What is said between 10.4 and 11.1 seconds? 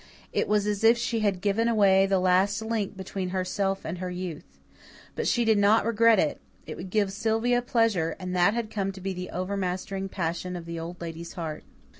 of the Old